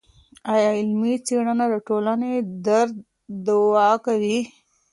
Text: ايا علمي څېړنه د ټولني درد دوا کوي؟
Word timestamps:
ايا 0.53 0.69
علمي 0.79 1.13
څېړنه 1.25 1.65
د 1.73 1.75
ټولني 1.87 2.33
درد 2.67 2.95
دوا 3.47 3.89
کوي؟ 4.05 4.39